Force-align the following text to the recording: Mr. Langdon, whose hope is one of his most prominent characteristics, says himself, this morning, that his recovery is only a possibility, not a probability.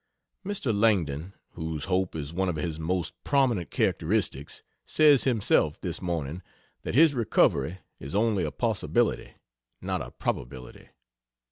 Mr. 0.43 0.73
Langdon, 0.73 1.35
whose 1.51 1.83
hope 1.83 2.15
is 2.15 2.33
one 2.33 2.49
of 2.49 2.55
his 2.55 2.79
most 2.79 3.13
prominent 3.23 3.69
characteristics, 3.69 4.63
says 4.83 5.25
himself, 5.25 5.79
this 5.79 6.01
morning, 6.01 6.41
that 6.81 6.95
his 6.95 7.13
recovery 7.13 7.77
is 7.99 8.15
only 8.15 8.43
a 8.43 8.49
possibility, 8.51 9.33
not 9.79 10.01
a 10.01 10.09
probability. 10.09 10.89